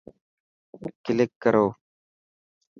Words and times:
ڪلڪ 1.03 1.31
ڪرو. 1.43 1.65